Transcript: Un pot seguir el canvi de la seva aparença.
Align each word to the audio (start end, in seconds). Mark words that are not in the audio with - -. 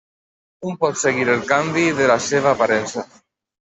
Un 0.69 0.77
pot 0.83 0.97
seguir 1.01 1.27
el 1.33 1.43
canvi 1.53 1.85
de 2.03 2.09
la 2.13 2.17
seva 2.31 2.55
aparença. 2.57 3.05